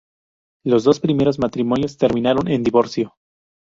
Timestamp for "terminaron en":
1.99-2.63